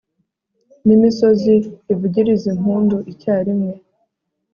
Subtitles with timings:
[0.85, 1.53] n'imisozi
[1.93, 3.73] ivugirize impundu icyarimwe